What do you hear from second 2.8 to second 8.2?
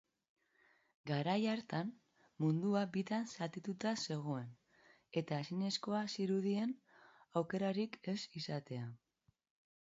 bitan zatituta zegoen, eta ezinezkoa zirudien aukerarik ez